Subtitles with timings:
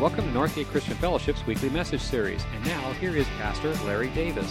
[0.00, 2.44] Welcome to Northgate Christian Fellowship's weekly message series.
[2.54, 4.48] And now, here is Pastor Larry Davis.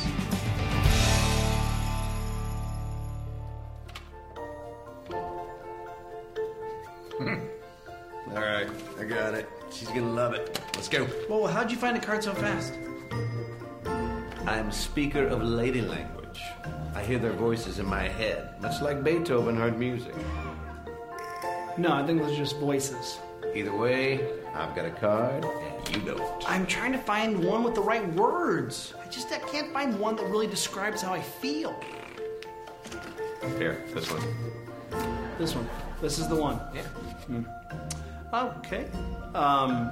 [7.18, 7.36] Hmm.
[8.32, 8.68] All right,
[9.00, 9.48] I got it.
[9.72, 10.60] She's gonna love it.
[10.76, 11.08] Let's go.
[11.30, 12.74] Well, how'd you find a card so fast?
[14.46, 16.42] I'm a speaker of lady language.
[16.94, 20.14] I hear their voices in my head, much like Beethoven heard music.
[21.78, 23.20] No, I think those are just voices.
[23.56, 26.50] Either way, I've got a card and you don't.
[26.50, 28.94] I'm trying to find one with the right words.
[29.04, 31.80] I just I can't find one that really describes how I feel.
[33.58, 34.24] Here, this one.
[35.38, 35.70] This one.
[36.02, 36.60] This is the one.
[36.74, 36.84] Yeah.
[38.34, 38.88] Okay.
[39.36, 39.92] Um,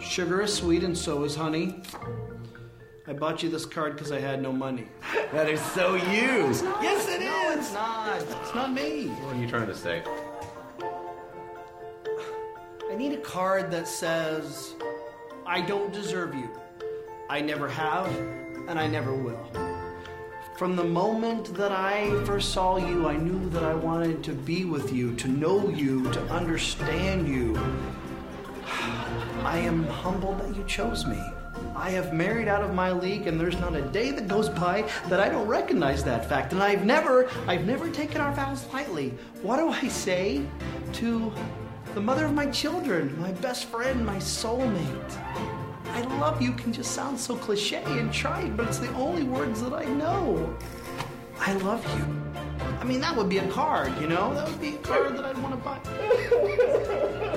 [0.00, 1.82] sugar is sweet and so is honey.
[3.06, 4.86] I bought you this card because I had no money.
[5.32, 6.52] That is so you.
[6.82, 7.30] Yes, it is.
[7.30, 8.20] No, it's not.
[8.20, 9.06] It's not me.
[9.08, 10.02] What are you trying to say?
[12.90, 14.74] I need a card that says,
[15.44, 16.48] I don't deserve you.
[17.28, 18.06] I never have,
[18.66, 19.46] and I never will.
[20.56, 24.64] From the moment that I first saw you, I knew that I wanted to be
[24.64, 27.56] with you, to know you, to understand you.
[29.44, 31.22] I am humbled that you chose me.
[31.76, 34.88] I have married out of my league, and there's not a day that goes by
[35.08, 36.54] that I don't recognize that fact.
[36.54, 39.10] And I've never, I've never taken our vows lightly.
[39.42, 40.42] What do I say
[40.94, 41.30] to
[41.94, 45.12] the mother of my children, my best friend, my soulmate?
[45.86, 49.62] I love you can just sound so cliche and trite, but it's the only words
[49.62, 50.56] that I know.
[51.40, 52.04] I love you.
[52.80, 54.34] I mean, that would be a card, you know?
[54.34, 55.78] That would be a card that I'd want to buy.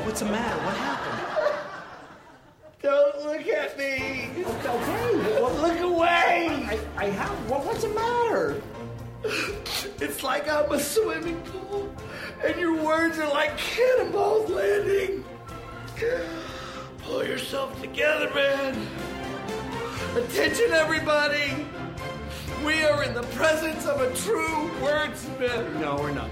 [0.06, 0.64] What's the matter?
[0.66, 1.28] What happened?
[2.82, 4.44] Don't look at me.
[4.44, 6.68] Okay, well, Look away.
[6.68, 7.50] I, I have.
[7.50, 8.62] What, what's the matter?
[9.24, 11.94] It's like I'm a swimming pool,
[12.44, 15.23] and your words are like cannonballs landing.
[17.03, 18.88] Pull yourself together, man.
[20.16, 21.66] Attention, everybody.
[22.66, 25.80] We are in the presence of a true wordsmith.
[25.80, 26.30] No, we're not.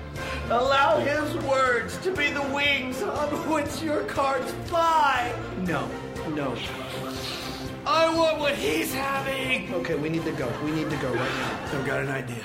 [0.50, 5.34] Allow his words to be the wings on which your cards fly.
[5.66, 5.90] No,
[6.30, 6.56] no.
[7.86, 9.74] I want what he's having.
[9.74, 10.52] Okay, we need to go.
[10.64, 11.80] We need to go right now.
[11.80, 12.44] I've got an idea.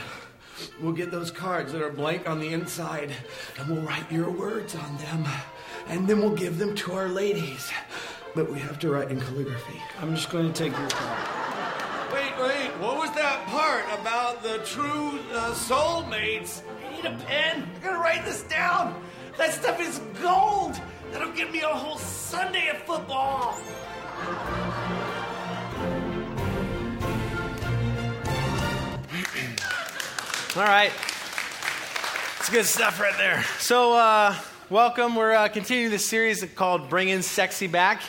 [0.85, 3.11] We'll get those cards that are blank on the inside,
[3.59, 5.25] and we'll write your words on them,
[5.89, 7.73] and then we'll give them to our ladies.
[8.35, 9.81] But we have to write in calligraphy.
[10.03, 12.13] I'm just going to take your card.
[12.13, 16.61] Wait, wait, what was that part about the true uh, soulmates?
[16.87, 17.67] I need a pen.
[17.81, 19.03] I gotta write this down.
[19.39, 20.79] That stuff is gold.
[21.13, 23.59] That'll give me a whole Sunday of football.
[30.57, 30.93] All right.
[32.39, 33.43] It's good stuff right there.
[33.59, 34.37] So, uh,
[34.71, 35.17] welcome.
[35.17, 38.03] We're uh, continuing this series called Bringing Sexy Back.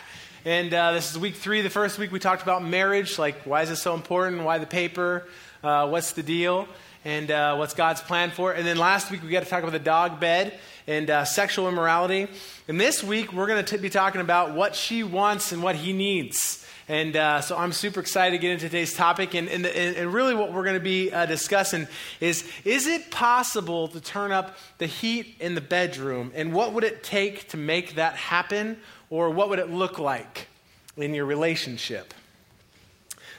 [0.45, 1.61] And uh, this is week three.
[1.61, 4.43] The first week we talked about marriage, like why is it so important?
[4.43, 5.25] Why the paper?
[5.63, 6.67] Uh, what's the deal?
[7.03, 8.59] And uh, what's God's plan for it?
[8.59, 10.53] And then last week we got to talk about the dog bed
[10.85, 12.27] and uh, sexual immorality.
[12.67, 15.93] And this week we're going to be talking about what she wants and what he
[15.93, 16.63] needs.
[16.87, 19.33] And uh, so I'm super excited to get into today's topic.
[19.33, 21.87] And, and, and really, what we're going to be uh, discussing
[22.19, 26.31] is is it possible to turn up the heat in the bedroom?
[26.35, 28.77] And what would it take to make that happen?
[29.09, 30.47] Or what would it look like
[30.95, 32.13] in your relationship?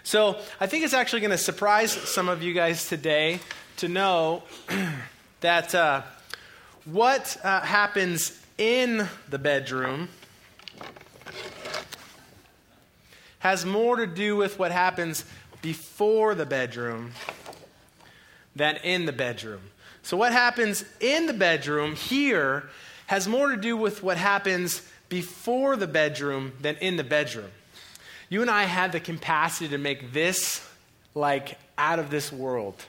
[0.02, 3.40] So I think it's actually going to surprise some of you guys today
[3.78, 4.42] to know
[5.40, 6.02] that uh,
[6.84, 10.08] what uh, happens in the bedroom
[13.46, 15.24] has more to do with what happens
[15.62, 17.12] before the bedroom
[18.56, 19.60] than in the bedroom.
[20.02, 22.68] So, what happens in the bedroom here
[23.06, 27.50] has more to do with what happens before the bedroom than in the bedroom.
[28.28, 30.68] You and I have the capacity to make this
[31.14, 32.84] like out of this world,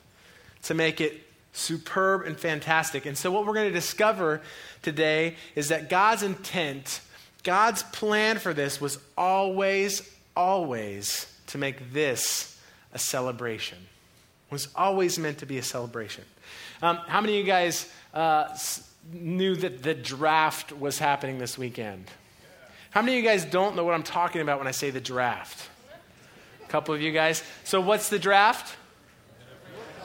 [0.64, 1.22] to make it
[1.54, 3.06] superb and fantastic.
[3.06, 4.42] And so, what we're going to discover
[4.82, 7.02] today is that God's intent,
[7.44, 12.60] God's plan for this was always, always to make this
[12.94, 13.80] a celebration.
[13.80, 16.24] It was always meant to be a celebration.
[16.82, 18.56] Um, how many of you guys uh,
[19.12, 22.06] knew that the draft was happening this weekend?
[22.92, 25.02] How many of you guys don't know what I'm talking about when I say the
[25.02, 25.70] draft?
[26.64, 27.44] A couple of you guys.
[27.64, 28.78] So, what's the draft?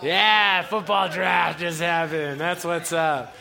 [0.03, 2.41] Yeah, football draft just happened.
[2.41, 3.37] That's what's up.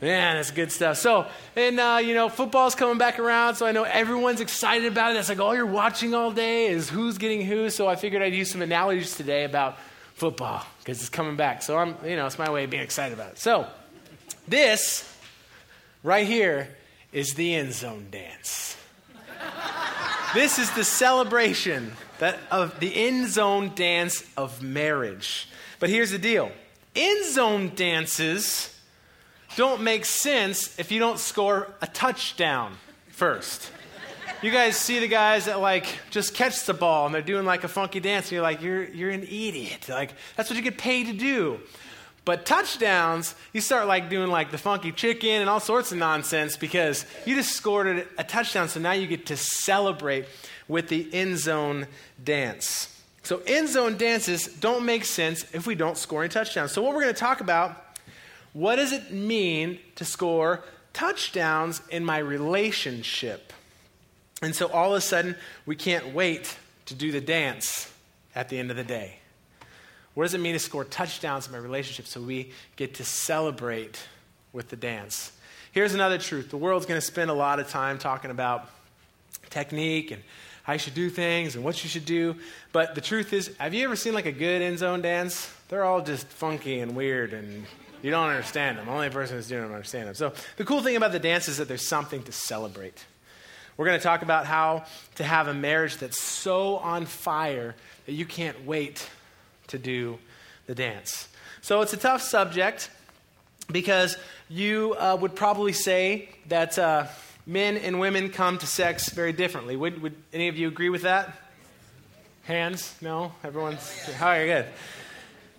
[0.00, 0.98] Man, that's good stuff.
[0.98, 5.12] So, and uh, you know, football's coming back around, so I know everyone's excited about
[5.12, 5.14] it.
[5.14, 7.70] That's like all you're watching all day is who's getting who.
[7.70, 9.78] So I figured I'd use some analogies today about
[10.12, 11.62] football because it's coming back.
[11.62, 13.38] So I'm, you know, it's my way of being excited about it.
[13.38, 13.66] So,
[14.46, 15.10] this
[16.02, 16.76] right here
[17.10, 18.76] is the end zone dance.
[20.34, 25.48] this is the celebration that of the end zone dance of marriage.
[25.80, 26.52] But here's the deal
[26.94, 28.75] end zone dances
[29.56, 32.76] don't make sense if you don't score a touchdown
[33.08, 33.72] first.
[34.42, 37.64] You guys see the guys that like just catch the ball and they're doing like
[37.64, 39.88] a funky dance, and you're like, you're, you're an idiot.
[39.88, 41.58] Like, that's what you get paid to do.
[42.26, 46.56] But touchdowns, you start like doing like the funky chicken and all sorts of nonsense
[46.56, 48.68] because you just scored a touchdown.
[48.68, 50.26] So now you get to celebrate
[50.68, 51.86] with the end zone
[52.22, 52.92] dance.
[53.22, 56.72] So end zone dances don't make sense if we don't score any touchdowns.
[56.72, 57.85] So what we're going to talk about,
[58.56, 60.64] what does it mean to score
[60.94, 63.52] touchdowns in my relationship?
[64.40, 65.36] And so all of a sudden,
[65.66, 66.56] we can't wait
[66.86, 67.92] to do the dance
[68.34, 69.18] at the end of the day.
[70.14, 74.00] What does it mean to score touchdowns in my relationship so we get to celebrate
[74.54, 75.32] with the dance?
[75.72, 78.70] Here's another truth the world's going to spend a lot of time talking about
[79.50, 80.22] technique and
[80.62, 82.36] how you should do things and what you should do.
[82.72, 85.52] But the truth is, have you ever seen like a good end zone dance?
[85.68, 87.66] They're all just funky and weird and
[88.06, 88.86] you don't understand them.
[88.86, 90.14] The only person who's doing them understand them.
[90.14, 93.04] So the cool thing about the dance is that there's something to celebrate.
[93.76, 94.84] We're going to talk about how
[95.16, 97.74] to have a marriage that's so on fire
[98.06, 99.10] that you can't wait
[99.66, 100.20] to do
[100.66, 101.26] the dance.
[101.62, 102.90] So it's a tough subject
[103.72, 104.16] because
[104.48, 107.06] you uh, would probably say that uh,
[107.44, 109.74] men and women come to sex very differently.
[109.74, 111.36] Would, would any of you agree with that?
[112.44, 112.94] Hands?
[113.00, 113.32] No?
[113.42, 114.08] Everyone's?
[114.20, 114.66] All right, good.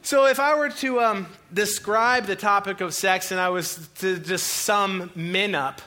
[0.08, 4.18] So, if I were to um, describe the topic of sex and I was to
[4.18, 5.82] just sum men up,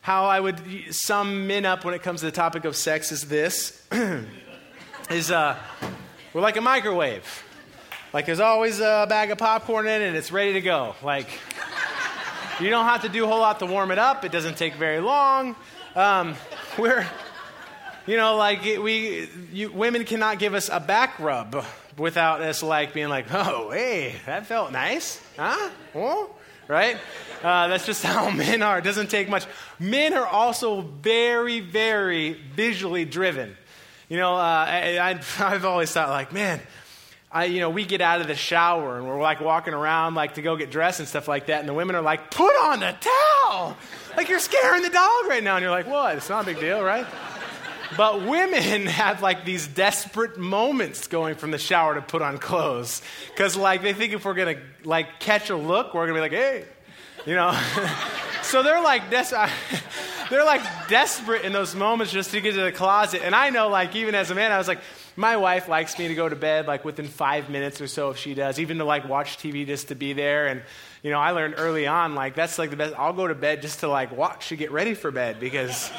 [0.00, 0.58] how I would
[0.94, 3.86] sum men up when it comes to the topic of sex is this
[5.10, 5.58] is uh,
[6.32, 7.44] we're like a microwave.
[8.14, 10.94] Like there's always a bag of popcorn in it and it's ready to go.
[11.02, 11.28] Like
[12.58, 14.24] you don't have to do a whole lot to warm it up.
[14.24, 15.54] It doesn't take very long.
[15.94, 16.34] Um,
[16.78, 17.06] we're,
[18.06, 21.62] you know, like we, you, women cannot give us a back rub
[21.98, 25.70] without us like being like, oh, hey, that felt nice, huh?
[25.94, 26.30] Oh,
[26.68, 26.96] right?
[27.42, 28.78] Uh, that's just how men are.
[28.78, 29.46] It doesn't take much.
[29.78, 33.56] Men are also very, very visually driven.
[34.08, 36.60] You know, uh, I, have always thought, like, man,
[37.30, 40.34] I, you know, we get out of the shower and we're like walking around like
[40.34, 42.80] to go get dressed and stuff like that, and the women are like, put on
[42.80, 43.76] the towel!
[44.16, 45.56] Like you're scaring the dog right now.
[45.56, 46.16] And you're like, what?
[46.16, 47.06] It's not a big deal, right?
[47.96, 53.02] But women have like these desperate moments going from the shower to put on clothes.
[53.28, 56.32] Because like they think if we're gonna like catch a look, we're gonna be like,
[56.32, 56.64] hey,
[57.26, 57.58] you know.
[58.42, 59.48] so they're like des-
[60.30, 63.22] they're like desperate in those moments just to get to the closet.
[63.24, 64.80] And I know like even as a man, I was like,
[65.16, 68.18] my wife likes me to go to bed like within five minutes or so if
[68.18, 70.46] she does, even to like watch TV just to be there.
[70.46, 70.62] And
[71.02, 72.94] you know, I learned early on like that's like the best.
[72.98, 75.90] I'll go to bed just to like watch to get ready for bed because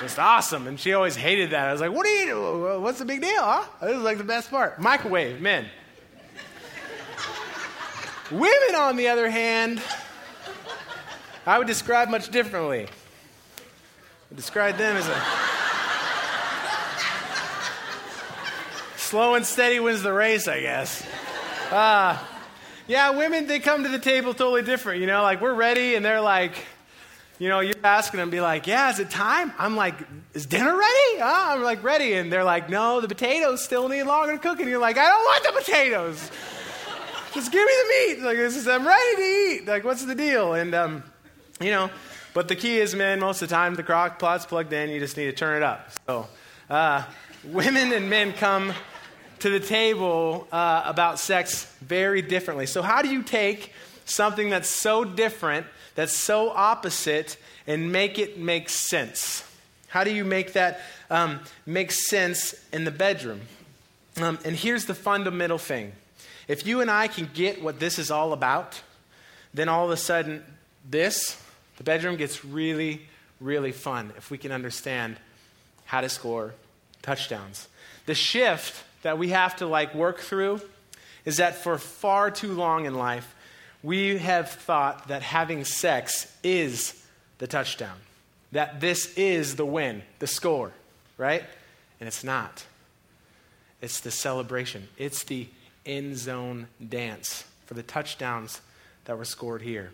[0.00, 0.66] just awesome.
[0.66, 1.68] And she always hated that.
[1.68, 2.26] I was like, what are you?
[2.26, 2.80] Do?
[2.80, 3.42] What's the big deal?
[3.42, 3.64] Huh?
[3.80, 4.80] This is like the best part.
[4.80, 5.66] Microwave, men.
[8.30, 9.80] Women, on the other hand,
[11.46, 12.88] I would describe much differently.
[14.30, 15.22] I describe them as a
[18.96, 21.06] slow and steady wins the race, I guess.
[21.70, 22.18] Uh,
[22.88, 25.00] yeah, women, they come to the table totally different.
[25.00, 26.54] You know, like we're ready, and they're like,
[27.38, 29.52] you know, you're asking them, be like, yeah, is it time?
[29.58, 29.94] I'm like,
[30.34, 31.18] is dinner ready?
[31.18, 31.54] Huh?
[31.54, 32.14] I'm like, ready.
[32.14, 34.58] And they're like, no, the potatoes still need longer to cook.
[34.60, 36.30] And you're like, I don't want the potatoes.
[37.34, 38.24] Just give me the meat.
[38.24, 39.66] Like, this is, I'm ready to eat.
[39.66, 40.54] Like, what's the deal?
[40.54, 41.02] And, um,
[41.60, 41.90] you know,
[42.32, 44.90] but the key is, man, most of the time the crock pot's plugged in.
[44.90, 45.90] You just need to turn it up.
[46.06, 46.28] So,
[46.70, 47.04] uh,
[47.44, 48.72] women and men come
[49.40, 52.66] to the table uh, about sex very differently.
[52.66, 53.72] So, how do you take
[54.06, 55.66] something that's so different,
[55.96, 57.36] that's so opposite,
[57.66, 59.42] and make it make sense?
[59.88, 63.40] How do you make that um, make sense in the bedroom?
[64.18, 65.92] Um, and here's the fundamental thing
[66.48, 68.80] if you and I can get what this is all about,
[69.52, 70.44] then all of a sudden,
[70.88, 71.42] this,
[71.76, 73.02] the bedroom, gets really,
[73.40, 75.16] really fun if we can understand
[75.86, 76.54] how to score
[77.02, 77.68] touchdowns.
[78.06, 80.60] The shift that we have to like work through
[81.24, 83.34] is that for far too long in life,
[83.86, 87.00] we have thought that having sex is
[87.38, 87.96] the touchdown,
[88.50, 90.72] that this is the win, the score,
[91.16, 91.44] right?
[92.00, 92.66] And it's not.
[93.80, 95.46] It's the celebration, it's the
[95.86, 98.60] end zone dance for the touchdowns
[99.04, 99.92] that were scored here.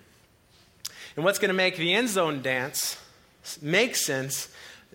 [1.14, 2.98] And what's going to make the end zone dance
[3.60, 4.48] make sense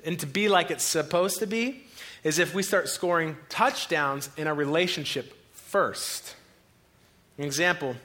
[0.06, 1.84] and to be like it's supposed to be
[2.24, 6.34] is if we start scoring touchdowns in our relationship first.
[7.38, 7.96] An example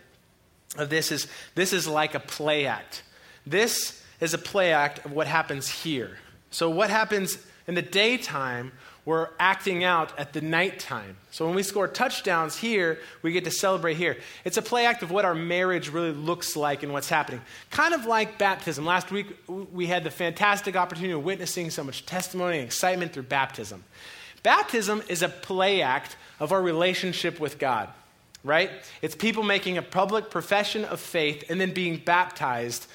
[0.77, 3.03] of this is this is like a play act.
[3.47, 6.19] This is a play act of what happens here.
[6.51, 8.73] So what happens in the daytime,
[9.05, 11.17] we're acting out at the nighttime.
[11.31, 14.17] So when we score touchdowns here, we get to celebrate here.
[14.45, 17.41] It's a play act of what our marriage really looks like and what's happening.
[17.71, 18.85] Kind of like baptism.
[18.85, 23.25] Last week, we had the fantastic opportunity of witnessing so much testimony and excitement through
[23.25, 23.83] baptism.
[24.43, 27.89] Baptism is a play act of our relationship with God,
[28.45, 28.71] right?
[29.01, 32.87] It's people making a public profession of faith and then being baptized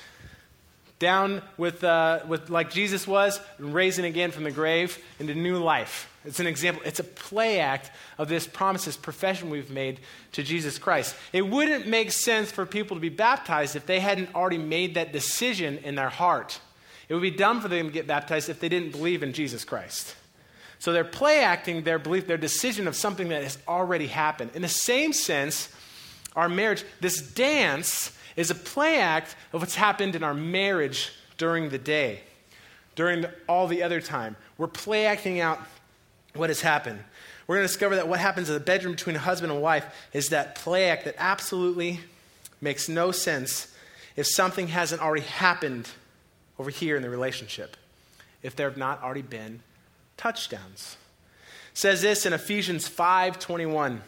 [1.00, 5.58] down with, uh, with like Jesus was, and raising again from the grave into new
[5.58, 6.12] life.
[6.25, 6.82] It's an example.
[6.86, 10.00] It's a play act of this promise, this profession we've made
[10.34, 11.16] to Jesus Christ.
[11.32, 15.13] It wouldn't make sense for people to be baptized if they hadn't already made that
[15.13, 16.60] decision in their heart.
[17.08, 19.63] It would be dumb for them to get baptized if they didn't believe in Jesus
[19.63, 20.16] Christ.
[20.80, 24.52] So they're play acting their belief, their decision of something that has already happened.
[24.54, 25.70] In the same sense,
[26.36, 31.70] our marriage, this dance is a play act of what's happened in our marriage during
[31.70, 32.22] the day,
[32.96, 34.36] during the, all the other time.
[34.58, 35.60] We're play acting out
[36.36, 37.00] what has happened.
[37.48, 39.86] We're going to discover that what happens in the bedroom between a husband and wife
[40.14, 42.02] is that play act that absolutely
[42.62, 43.74] makes no sense
[44.16, 45.90] if something hasn't already happened
[46.60, 47.78] over here in the relationship,
[48.44, 49.62] if there have not already been
[50.18, 50.98] touchdowns.
[51.72, 54.02] It says this in Ephesians 5:21.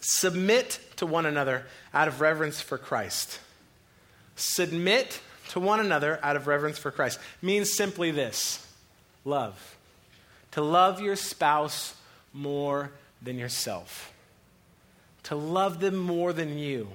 [0.00, 3.40] Submit to one another out of reverence for Christ.
[4.36, 5.20] Submit
[5.50, 8.66] to one another out of reverence for Christ means simply this
[9.24, 9.76] love.
[10.52, 11.94] To love your spouse
[12.32, 14.12] more than yourself,
[15.24, 16.88] to love them more than you.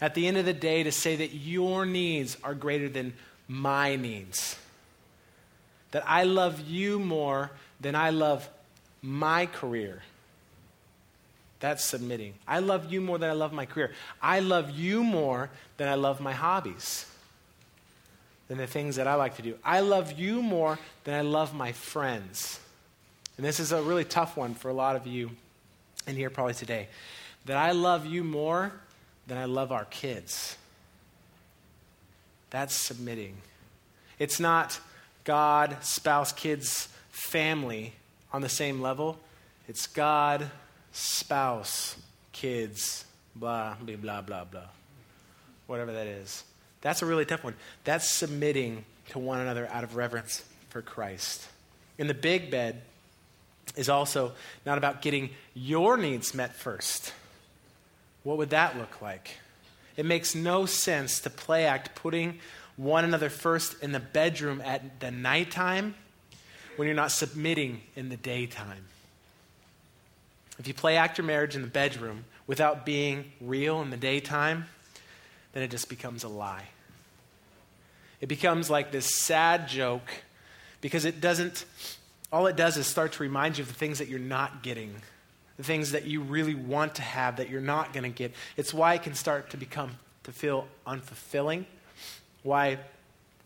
[0.00, 3.14] At the end of the day, to say that your needs are greater than
[3.48, 4.56] my needs.
[5.90, 8.48] That I love you more than I love
[9.02, 10.02] my career
[11.60, 12.34] that's submitting.
[12.46, 13.92] I love you more than I love my career.
[14.22, 17.06] I love you more than I love my hobbies,
[18.46, 19.56] than the things that I like to do.
[19.64, 22.60] I love you more than I love my friends.
[23.36, 25.30] And this is a really tough one for a lot of you
[26.06, 26.88] in here probably today.
[27.46, 28.72] That I love you more
[29.26, 30.56] than I love our kids.
[32.50, 33.36] That's submitting.
[34.18, 34.80] It's not
[35.28, 37.92] God, spouse, kids, family
[38.32, 39.18] on the same level.
[39.68, 40.50] It's God,
[40.90, 41.96] spouse,
[42.32, 43.04] kids,
[43.36, 44.62] blah, blah, blah, blah, blah.
[45.66, 46.44] Whatever that is.
[46.80, 47.52] That's a really tough one.
[47.84, 51.46] That's submitting to one another out of reverence for Christ.
[51.98, 52.80] In the big bed
[53.76, 54.32] is also
[54.64, 57.12] not about getting your needs met first.
[58.22, 59.32] What would that look like?
[59.94, 62.38] It makes no sense to play act putting
[62.78, 65.94] one another first in the bedroom at the nighttime
[66.76, 68.84] when you're not submitting in the daytime.
[70.58, 74.64] If you play act your marriage in the bedroom without being real in the daytime,
[75.52, 76.68] then it just becomes a lie.
[78.20, 80.08] It becomes like this sad joke
[80.80, 81.64] because it doesn't,
[82.32, 84.94] all it does is start to remind you of the things that you're not getting,
[85.56, 88.32] the things that you really want to have that you're not going to get.
[88.56, 91.64] It's why it can start to become, to feel unfulfilling,
[92.42, 92.78] why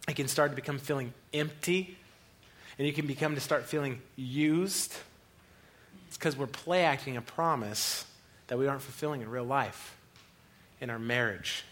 [0.08, 1.96] it can start to become feeling empty,
[2.78, 4.94] and you can become to start feeling used
[6.12, 8.04] it's because we're play acting a promise
[8.48, 9.96] that we aren't fulfilling in real life,
[10.78, 11.64] in our marriage.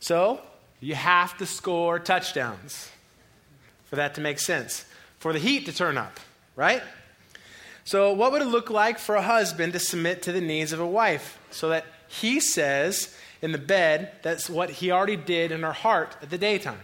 [0.00, 0.40] So,
[0.80, 2.90] you have to score touchdowns
[3.84, 4.86] for that to make sense,
[5.20, 6.18] for the heat to turn up,
[6.56, 6.82] right?
[7.84, 10.80] So, what would it look like for a husband to submit to the needs of
[10.80, 15.62] a wife so that he says in the bed that's what he already did in
[15.62, 16.80] her heart at the daytime?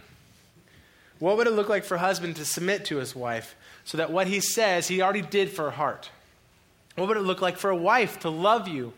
[1.18, 4.10] What would it look like for a husband to submit to his wife so that
[4.10, 6.10] what he says, he already did for her heart.
[6.96, 8.92] What would it look like for a wife to love you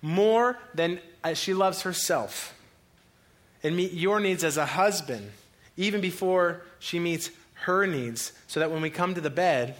[0.00, 1.00] more than
[1.34, 2.54] she loves herself
[3.62, 5.32] and meet your needs as a husband,
[5.76, 7.30] even before she meets
[7.62, 9.74] her needs, so that when we come to the bed,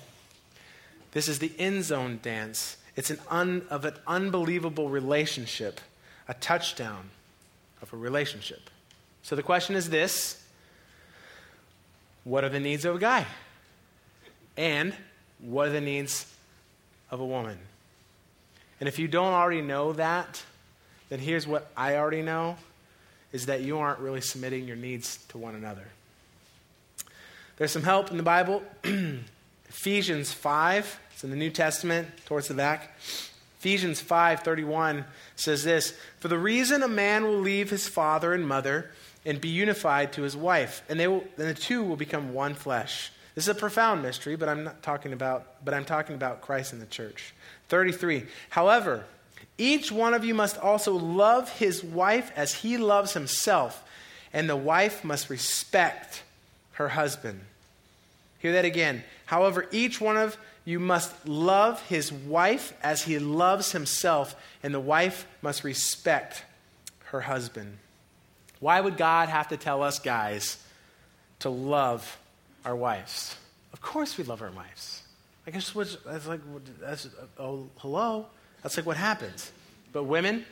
[1.12, 2.76] this is the end zone dance.
[2.96, 5.80] It's an un, of an unbelievable relationship,
[6.26, 7.10] a touchdown
[7.82, 8.70] of a relationship.
[9.22, 10.42] So the question is this
[12.24, 13.26] What are the needs of a guy?
[14.56, 14.94] And
[15.38, 16.26] what are the needs
[17.10, 17.58] of a woman?
[18.80, 20.42] And if you don't already know that,
[21.08, 22.56] then here's what I already know
[23.32, 25.86] is that you aren't really submitting your needs to one another.
[27.56, 28.62] There's some help in the Bible.
[29.68, 32.96] Ephesians 5, it's in the New Testament, towards the back.
[33.58, 38.90] Ephesians 5:31 says this, "For the reason a man will leave his father and mother
[39.24, 42.54] and be unified to his wife, and they will and the two will become one
[42.54, 46.40] flesh." This is a profound mystery, but I'm not talking about, but I'm talking about
[46.40, 47.34] Christ and the church.
[47.68, 48.26] 33.
[48.50, 49.04] However,
[49.56, 53.82] each one of you must also love his wife as he loves himself,
[54.32, 56.22] and the wife must respect
[56.74, 57.40] her husband.
[58.38, 59.04] Hear that again.
[59.26, 60.36] However, each one of
[60.68, 66.44] you must love his wife as he loves himself, and the wife must respect
[67.04, 67.78] her husband.
[68.60, 70.62] Why would God have to tell us guys
[71.38, 72.18] to love
[72.66, 73.34] our wives?
[73.72, 75.04] Of course we love our wives.
[75.46, 76.40] I guess that's like,
[76.78, 77.08] that's,
[77.38, 78.26] oh, hello?
[78.62, 79.50] That's like what happens.
[79.94, 80.44] But women,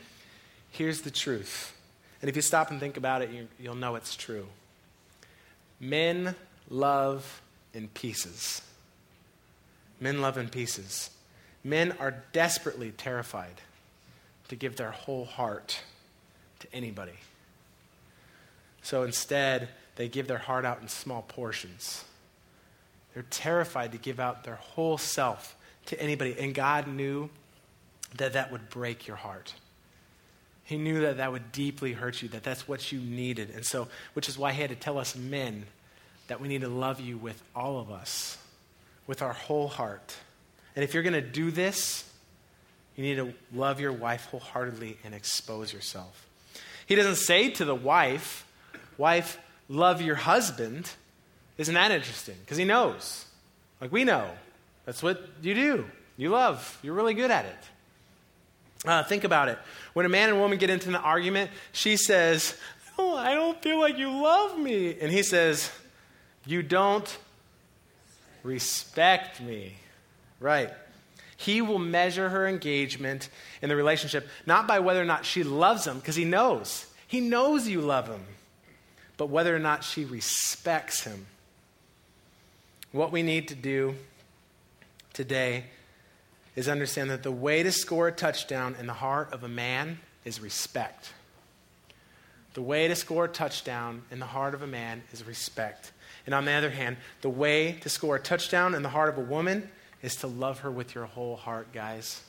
[0.71, 1.77] here's the truth.
[2.23, 4.47] And if you stop and think about it, you, you'll know it's true.
[5.79, 6.33] Men
[6.71, 7.39] love
[7.75, 8.63] in pieces.
[9.99, 11.09] Men love in pieces.
[11.63, 13.61] Men are desperately terrified
[14.47, 15.81] to give their whole heart
[16.59, 17.19] to anybody.
[18.81, 22.05] So instead, they give their heart out in small portions.
[23.13, 25.55] They're terrified to give out their whole self
[25.87, 26.35] to anybody.
[26.39, 27.29] And God knew
[28.15, 29.53] that that would break your heart.
[30.63, 33.51] He knew that that would deeply hurt you, that that's what you needed.
[33.55, 35.65] And so, which is why he had to tell us men
[36.27, 38.37] that we need to love you with all of us
[39.07, 40.15] with our whole heart.
[40.75, 42.07] And if you're going to do this,
[42.95, 46.27] you need to love your wife wholeheartedly and expose yourself.
[46.85, 48.43] He doesn't say to the wife,
[48.97, 50.89] Wife, love your husband.
[51.57, 52.35] Isn't that interesting?
[52.39, 53.25] Because he knows.
[53.79, 54.29] Like we know.
[54.85, 55.85] That's what you do.
[56.17, 56.79] You love.
[56.81, 58.87] You're really good at it.
[58.87, 59.59] Uh, think about it.
[59.93, 62.55] When a man and woman get into an argument, she says,
[62.97, 64.97] Oh, I don't feel like you love me.
[64.99, 65.71] And he says,
[66.45, 67.17] You don't
[68.47, 69.73] Respect me.
[70.39, 70.71] Right.
[71.35, 73.27] He will measure her engagement
[73.61, 76.85] in the relationship not by whether or not she loves him, because he knows.
[77.07, 78.21] He knows you love him,
[79.17, 81.25] but whether or not she respects him.
[82.93, 83.95] What we need to do
[85.11, 85.65] today
[86.55, 89.99] is understand that the way to score a touchdown in the heart of a man
[90.23, 91.11] is respect.
[92.53, 95.91] The way to score a touchdown in the heart of a man is respect.
[96.27, 99.17] And on the other hand, the way to score a touchdown in the heart of
[99.17, 99.69] a woman
[100.03, 102.21] is to love her with your whole heart, guys.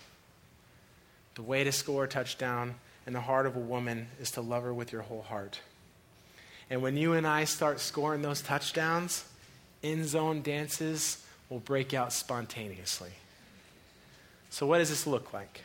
[1.34, 4.62] The way to score a touchdown in the heart of a woman is to love
[4.62, 5.60] her with your whole heart.
[6.70, 9.24] And when you and I start scoring those touchdowns,
[9.82, 13.10] end zone dances will break out spontaneously.
[14.50, 15.62] So, what does this look like?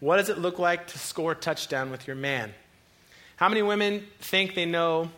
[0.00, 2.52] What does it look like to score a touchdown with your man?
[3.36, 5.10] How many women think they know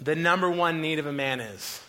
[0.00, 1.80] the number one need of a man is?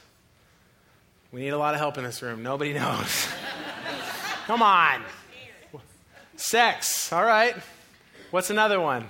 [1.32, 2.44] We need a lot of help in this room.
[2.44, 3.28] Nobody knows.
[4.48, 5.02] Come on.
[6.36, 7.14] Sex.
[7.14, 7.56] All right.
[8.32, 9.08] What's another one?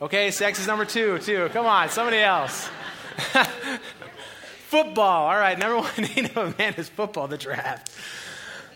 [0.00, 1.48] Okay, sex is number two, too.
[1.52, 2.68] Come on, somebody else.
[4.68, 5.26] football.
[5.26, 7.90] All right, number one need of a man is football, the draft.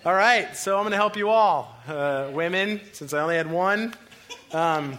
[0.07, 1.77] All right, so I'm going to help you all.
[1.87, 3.93] Uh, women, since I only had one.
[4.53, 4.97] Um,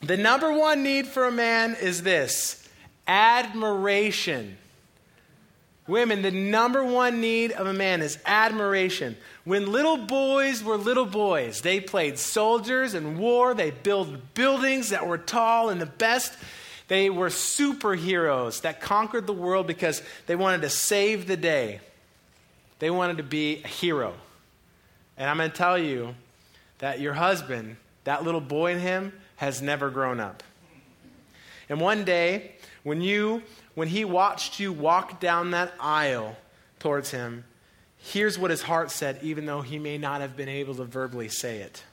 [0.00, 2.61] the number one need for a man is this
[3.06, 4.58] admiration.
[5.86, 9.16] Women, the number one need of a man is admiration.
[9.44, 13.52] When little boys were little boys, they played soldiers and war.
[13.52, 16.36] They built buildings that were tall and the best.
[16.86, 21.80] They were superheroes that conquered the world because they wanted to save the day.
[22.78, 24.14] They wanted to be a hero.
[25.16, 26.14] And I'm going to tell you
[26.78, 30.42] that your husband, that little boy in him, has never grown up.
[31.68, 32.52] And one day,
[32.82, 33.42] when you
[33.74, 36.36] when he watched you walk down that aisle
[36.78, 37.44] towards him,
[37.96, 41.28] here's what his heart said even though he may not have been able to verbally
[41.28, 41.84] say it.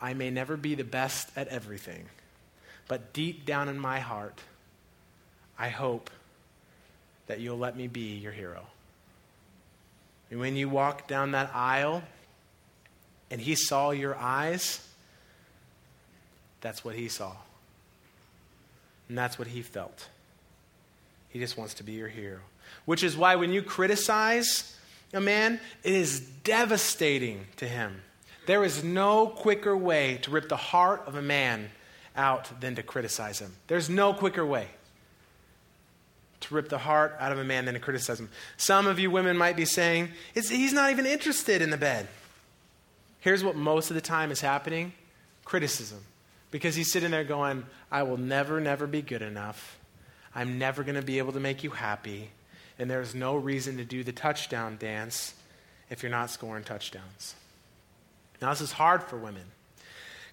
[0.00, 2.06] I may never be the best at everything,
[2.88, 4.40] but deep down in my heart,
[5.58, 6.10] I hope
[7.26, 8.62] that you'll let me be your hero.
[10.30, 12.02] And when you walk down that aisle
[13.30, 14.80] and he saw your eyes,
[16.60, 17.32] that's what he saw.
[19.10, 20.06] And that's what he felt.
[21.30, 22.38] He just wants to be your hero.
[22.84, 24.78] Which is why when you criticize
[25.12, 28.02] a man, it is devastating to him.
[28.46, 31.70] There is no quicker way to rip the heart of a man
[32.14, 33.56] out than to criticize him.
[33.66, 34.68] There's no quicker way
[36.42, 38.30] to rip the heart out of a man than to criticize him.
[38.58, 42.06] Some of you women might be saying, he's not even interested in the bed.
[43.18, 44.92] Here's what most of the time is happening
[45.44, 46.04] criticism.
[46.50, 49.78] Because he's sitting there going, I will never, never be good enough.
[50.34, 52.30] I'm never going to be able to make you happy.
[52.78, 55.34] And there's no reason to do the touchdown dance
[55.90, 57.34] if you're not scoring touchdowns.
[58.40, 59.44] Now, this is hard for women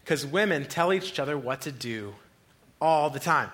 [0.03, 2.15] because women tell each other what to do
[2.79, 3.49] all the time.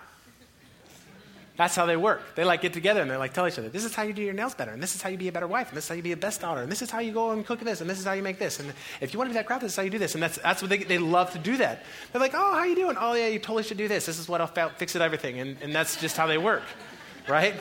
[1.56, 2.22] That's how they work.
[2.34, 4.24] They like get together and they like tell each other, this is how you do
[4.24, 5.90] your nails better, and this is how you be a better wife, and this is
[5.90, 7.80] how you be a best daughter, and this is how you go and cook this,
[7.80, 9.62] and this is how you make this, and if you want to be that crowd,
[9.62, 11.58] this is how you do this, and that's, that's what they, they love to do
[11.58, 11.84] that.
[12.12, 12.98] They're like, oh, how you doing?
[13.00, 14.08] Oh yeah, you totally should do this.
[14.08, 16.64] This is what I'll fix it everything, and, and that's just how they work.
[17.28, 17.54] right?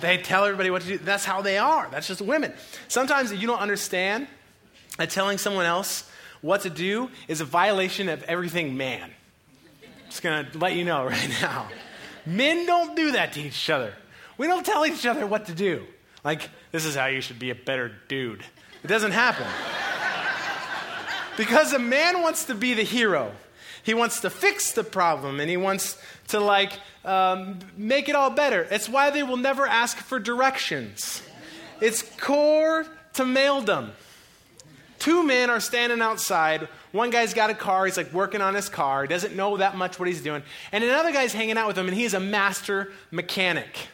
[0.00, 0.98] They tell everybody what to do.
[0.98, 1.88] That's how they are.
[1.90, 2.52] That's just women.
[2.88, 4.28] Sometimes you don't understand
[4.98, 6.08] that telling someone else
[6.40, 9.10] what to do is a violation of everything man.
[10.08, 11.68] Just gonna let you know right now.
[12.26, 13.94] Men don't do that to each other.
[14.36, 15.84] We don't tell each other what to do.
[16.24, 18.44] Like, this is how you should be a better dude.
[18.84, 19.46] It doesn't happen.
[21.36, 23.32] because a man wants to be the hero.
[23.82, 25.96] He wants to fix the problem and he wants
[26.28, 26.72] to, like,
[27.04, 28.66] um, make it all better.
[28.70, 31.22] It's why they will never ask for directions.
[31.80, 33.92] It's core to maledom.
[34.98, 36.68] Two men are standing outside.
[36.92, 37.86] One guy's got a car.
[37.86, 39.02] He's like working on his car.
[39.02, 40.42] He doesn't know that much what he's doing.
[40.72, 43.88] And another guy's hanging out with him, and he's a master mechanic.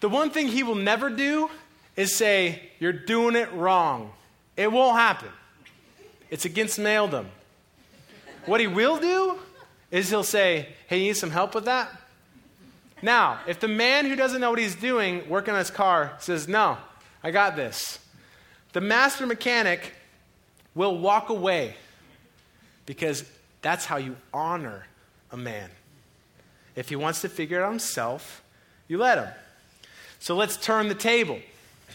[0.00, 1.50] The one thing he will never do
[1.96, 4.12] is say, You're doing it wrong.
[4.56, 5.28] It won't happen.
[6.30, 7.26] It's against maledom.
[8.46, 9.38] What he will do
[9.90, 11.90] is he'll say, Hey, you need some help with that?
[13.02, 16.46] Now, if the man who doesn't know what he's doing working on his car says,
[16.46, 16.78] No,
[17.22, 17.98] I got this,
[18.78, 19.92] the master mechanic
[20.72, 21.74] will walk away
[22.86, 23.24] because
[23.60, 24.86] that's how you honor
[25.32, 25.68] a man.
[26.76, 28.40] If he wants to figure it out himself,
[28.86, 29.26] you let him.
[30.20, 31.40] So let's turn the table,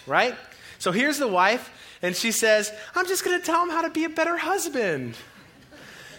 [0.06, 0.36] right?
[0.78, 3.90] So here's the wife, and she says, I'm just going to tell him how to
[3.90, 5.16] be a better husband.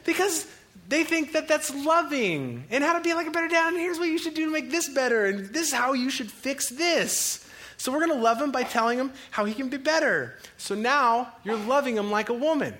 [0.07, 0.46] Because
[0.88, 3.98] they think that that's loving and how to be like a better dad, and here's
[3.98, 6.70] what you should do to make this better, and this is how you should fix
[6.70, 7.43] this.
[7.85, 10.37] So we're going to love him by telling him how he can be better.
[10.57, 12.73] So now you're loving him like a woman.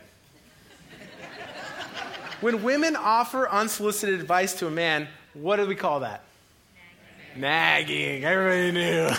[2.40, 6.23] when women offer unsolicited advice to a man, what do we call that?
[7.37, 8.23] Nagging.
[8.23, 8.25] nagging.
[8.25, 9.11] Everybody knew.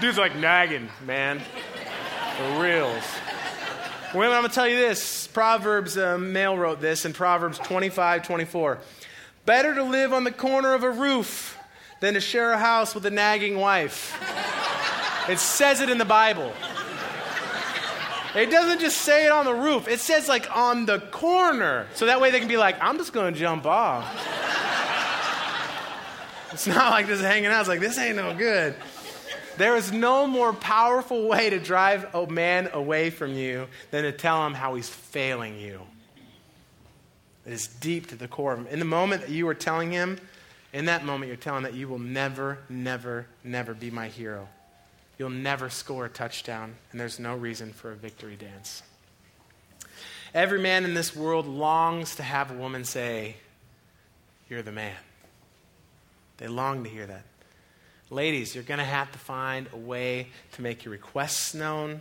[0.00, 1.42] Dude's like nagging, man.
[2.36, 3.04] For reals.
[4.12, 5.28] Women, I'm going to tell you this.
[5.28, 8.78] Proverbs, uh, male wrote this in Proverbs 25, 24.
[9.46, 11.56] Better to live on the corner of a roof
[12.00, 14.16] than to share a house with a nagging wife.
[15.28, 16.52] It says it in the Bible.
[18.34, 21.86] It doesn't just say it on the roof, it says like on the corner.
[21.94, 24.04] So that way they can be like, I'm just going to jump off.
[26.52, 27.60] it's not like just hanging out.
[27.60, 28.74] It's like, this ain't no good.
[29.56, 34.12] There is no more powerful way to drive a man away from you than to
[34.12, 35.80] tell him how he's failing you.
[37.44, 38.66] It is deep to the core of him.
[38.68, 40.20] In the moment that you are telling him,
[40.72, 44.48] in that moment, you're telling that you will never, never, never be my hero
[45.18, 48.82] you'll never score a touchdown, and there's no reason for a victory dance.
[50.32, 53.36] Every man in this world longs to have a woman say,
[54.48, 54.96] You're the man.
[56.36, 57.24] They long to hear that.
[58.10, 62.00] Ladies, you're going to have to find a way to make your requests known.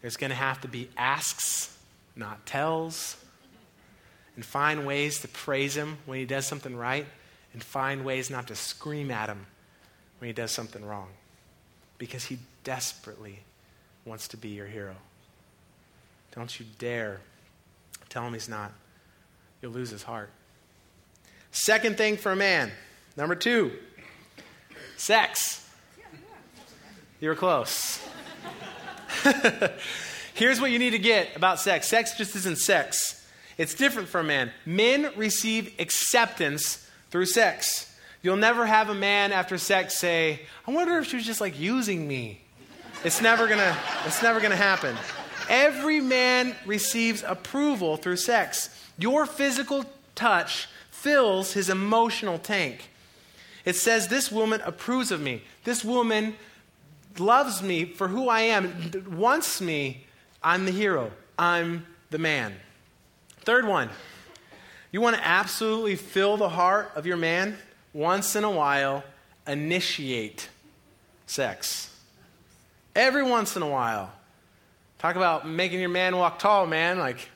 [0.00, 1.76] There's going to have to be asks,
[2.16, 3.16] not tells.
[4.34, 7.06] And find ways to praise him when he does something right,
[7.52, 9.46] and find ways not to scream at him
[10.18, 11.08] when he does something wrong
[11.98, 13.40] because he desperately
[14.04, 14.94] wants to be your hero.
[16.34, 17.20] Don't you dare
[18.08, 18.72] tell him he's not.
[19.60, 20.30] You'll lose his heart.
[21.50, 22.70] Second thing for a man,
[23.16, 23.72] number two,
[24.96, 25.68] sex.
[27.20, 28.00] You're close.
[30.34, 34.20] Here's what you need to get about sex sex just isn't sex, it's different for
[34.20, 34.52] a man.
[34.64, 37.97] Men receive acceptance through sex.
[38.28, 41.58] You'll never have a man after sex say, I wonder if she was just like
[41.58, 42.42] using me.
[43.02, 44.94] It's never gonna, it's never gonna happen.
[45.48, 48.68] Every man receives approval through sex.
[48.98, 52.90] Your physical touch fills his emotional tank.
[53.64, 55.42] It says, This woman approves of me.
[55.64, 56.34] This woman
[57.18, 60.04] loves me for who I am, wants me.
[60.42, 61.12] I'm the hero.
[61.38, 62.56] I'm the man.
[63.40, 63.88] Third one,
[64.92, 67.56] you want to absolutely fill the heart of your man?
[67.92, 69.04] Once in a while,
[69.46, 70.48] initiate
[71.26, 71.94] sex.
[72.94, 74.12] Every once in a while.
[74.98, 76.98] Talk about making your man walk tall, man.
[76.98, 77.28] Like,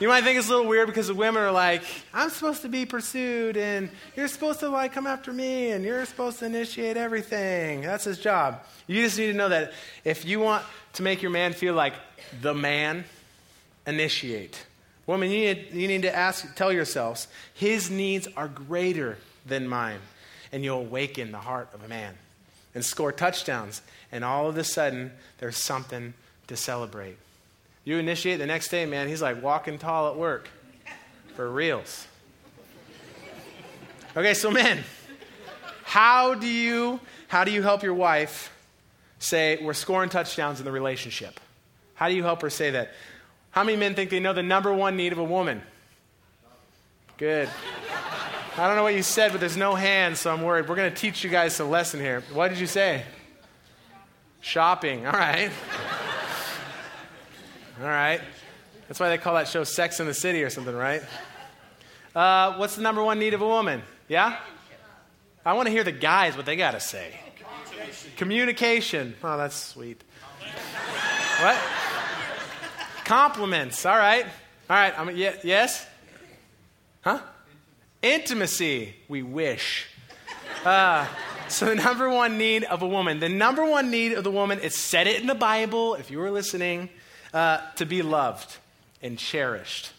[0.00, 1.82] you might think it's a little weird because the women are like,
[2.14, 6.06] I'm supposed to be pursued, and you're supposed to like come after me, and you're
[6.06, 7.82] supposed to initiate everything.
[7.82, 8.62] That's his job.
[8.86, 9.72] You just need to know that
[10.04, 10.64] if you want
[10.94, 11.94] to make your man feel like
[12.40, 13.04] the man,
[13.86, 14.64] initiate.
[15.08, 19.16] Woman, you need, you need to ask, tell yourselves, his needs are greater
[19.46, 20.00] than mine.
[20.52, 22.14] And you'll awaken the heart of a man
[22.74, 23.80] and score touchdowns.
[24.12, 26.12] And all of a sudden, there's something
[26.48, 27.16] to celebrate.
[27.84, 30.48] You initiate the next day, man, he's like walking tall at work.
[31.34, 32.06] For reals.
[34.14, 34.82] Okay, so men,
[35.84, 38.52] how do you how do you help your wife
[39.20, 41.38] say we're scoring touchdowns in the relationship?
[41.94, 42.90] How do you help her say that?
[43.58, 45.62] How many men think they know the number one need of a woman?
[47.16, 47.48] Good.
[48.56, 50.68] I don't know what you said, but there's no hands, so I'm worried.
[50.68, 52.22] We're going to teach you guys a lesson here.
[52.32, 53.02] What did you say?
[54.42, 55.06] Shopping.
[55.06, 55.50] All right.
[57.80, 58.20] All right.
[58.86, 61.02] That's why they call that show Sex in the City or something, right?
[62.14, 63.82] Uh, what's the number one need of a woman?
[64.06, 64.38] Yeah?
[65.44, 67.18] I want to hear the guys what they got to say.
[67.36, 68.12] Communication.
[68.16, 69.14] Communication.
[69.24, 70.04] Oh, that's sweet.
[71.40, 71.58] what?
[73.08, 73.86] Compliments.
[73.86, 74.26] All right.
[74.68, 74.92] All right.
[74.98, 75.86] I'm, yeah, yes?
[77.00, 77.20] Huh?
[78.02, 78.96] Intimacy.
[79.08, 79.86] We wish.
[80.62, 81.06] Uh,
[81.48, 84.60] so the number one need of a woman, the number one need of the woman,
[84.62, 86.90] it said it in the Bible, if you were listening,
[87.32, 88.58] uh, to be loved
[89.00, 89.90] and cherished.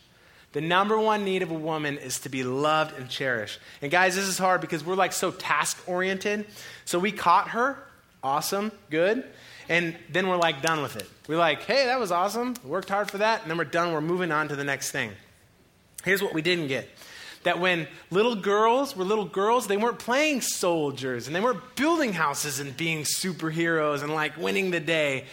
[0.54, 3.60] The number one need of a woman is to be loved and cherished.
[3.82, 6.46] And guys, this is hard because we're like so task oriented.
[6.86, 7.80] So we caught her,
[8.22, 9.24] awesome, good.
[9.70, 11.08] And then we're like done with it.
[11.28, 12.56] We're like, hey, that was awesome.
[12.66, 13.44] Worked hard for that.
[13.44, 13.94] And then we're done.
[13.94, 15.12] We're moving on to the next thing.
[16.04, 16.90] Here's what we didn't get
[17.44, 22.12] that when little girls were little girls, they weren't playing soldiers and they weren't building
[22.12, 25.26] houses and being superheroes and like winning the day.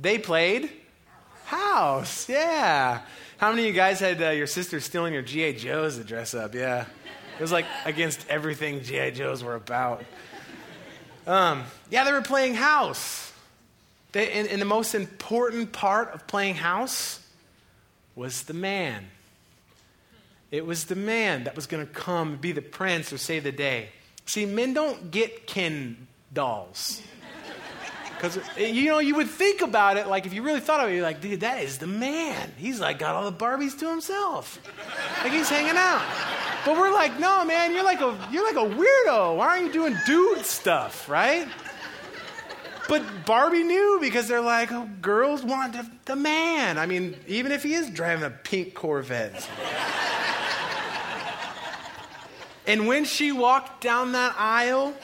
[0.00, 0.70] They played
[1.44, 2.28] house.
[2.28, 3.02] Yeah.
[3.36, 5.52] How many of you guys had uh, your sister stealing your G.I.
[5.52, 6.54] Joes to dress up?
[6.54, 6.86] Yeah.
[7.38, 9.10] It was like against everything G.I.
[9.10, 10.04] Joes were about.
[11.26, 13.32] Um, yeah, they were playing house.
[14.14, 17.20] They, and, and the most important part of playing house
[18.14, 19.06] was the man.
[20.52, 23.50] It was the man that was going to come be the prince or save the
[23.50, 23.88] day.
[24.24, 27.02] See, men don't get Ken dolls.
[28.14, 30.94] Because, you know, you would think about it, like, if you really thought about it,
[30.94, 32.52] you're like, dude, that is the man.
[32.56, 34.60] He's like got all the Barbies to himself.
[35.22, 36.02] Like he's hanging out.
[36.64, 39.36] But we're like, no, man, you're like a, you're like a weirdo.
[39.36, 41.46] Why aren't you doing dude stuff, right?
[42.88, 46.78] But Barbie knew because they're like, oh, girls want the, the man.
[46.78, 49.48] I mean, even if he is driving a pink Corvette.
[52.66, 54.94] and when she walked down that aisle,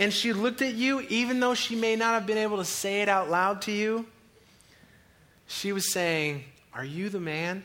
[0.00, 3.02] and she looked at you, even though she may not have been able to say
[3.02, 4.06] it out loud to you,
[5.46, 7.64] she was saying, Are you the man?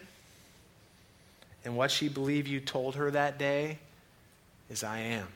[1.64, 3.80] And what she believed you told her that day
[4.70, 5.28] is, I am.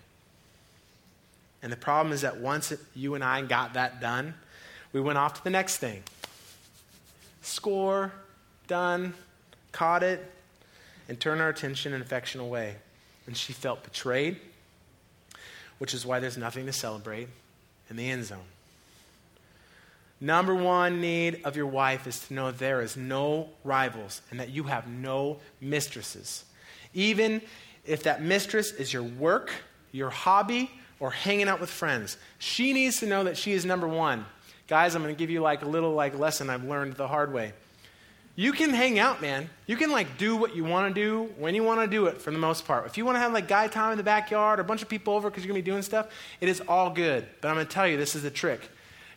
[1.62, 4.34] And the problem is that once you and I got that done,
[4.94, 6.04] we went off to the next thing.
[7.42, 8.12] Score,
[8.68, 9.14] done,
[9.72, 10.32] caught it,
[11.08, 12.76] and turned our attention and affection away.
[13.28, 14.40] And she felt betrayed
[15.80, 17.28] which is why there's nothing to celebrate
[17.90, 18.38] in the end zone.
[20.22, 24.50] Number one need of your wife is to know there is no rivals and that
[24.50, 26.44] you have no mistresses.
[26.94, 27.42] Even
[27.86, 29.52] if that mistress is your work,
[29.94, 33.88] your hobby, or hanging out with friends, she needs to know that she is number
[33.88, 34.26] one.
[34.68, 37.34] Guys, I'm going to give you like a little like lesson I've learned the hard
[37.34, 37.54] way
[38.40, 39.50] you can hang out, man.
[39.68, 42.22] You can like do what you want to do when you want to do it
[42.22, 42.86] for the most part.
[42.86, 44.88] If you want to have like guy time in the backyard or a bunch of
[44.88, 46.08] people over because you're going to be doing stuff,
[46.40, 47.28] it is all good.
[47.42, 48.70] But I'm going to tell you, this is the trick.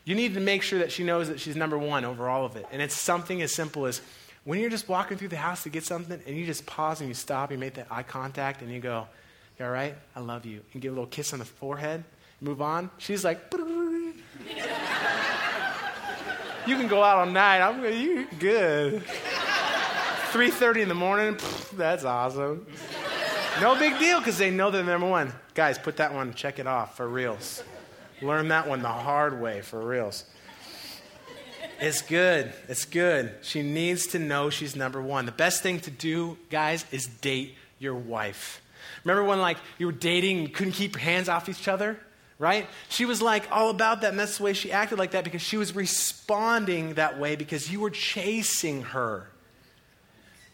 [0.05, 2.57] You need to make sure that she knows that she's number one over all of
[2.57, 2.66] it.
[2.73, 4.03] And it's something as simple as
[4.42, 7.07] when you're just walking through the house to get something and you just pause and
[7.07, 9.07] you stop, you make that eye contact and you go,
[9.61, 9.95] All right?
[10.17, 10.62] I love you.
[10.73, 12.05] And give a little kiss on the forehead,
[12.41, 12.91] move on.
[12.99, 13.53] She's like,
[16.65, 17.61] You can go out all night.
[17.61, 19.03] I'm you good.
[20.33, 21.35] 3:30 in the morning.
[21.35, 22.67] Pff, that's awesome.
[23.61, 25.33] No big deal because they know they're number one.
[25.55, 26.33] Guys, put that one.
[26.35, 27.62] Check it off for reals.
[28.23, 30.25] Learn that one the hard way for reals.
[31.81, 32.53] It's good.
[32.69, 33.35] It's good.
[33.43, 35.27] She needs to know she's number one.
[35.27, 38.62] The best thing to do, guys, is date your wife.
[39.05, 41.99] Remember when like you were dating and couldn't keep your hands off each other?
[42.42, 42.66] right?
[42.88, 45.42] She was like all about that, and that's the way she acted like that because
[45.42, 49.29] she was responding that way because you were chasing her.